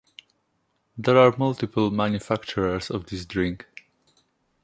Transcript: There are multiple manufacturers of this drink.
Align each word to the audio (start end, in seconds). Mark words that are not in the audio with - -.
There 0.97 1.15
are 1.19 1.37
multiple 1.37 1.91
manufacturers 1.91 2.89
of 2.89 3.05
this 3.05 3.23
drink. 3.23 3.67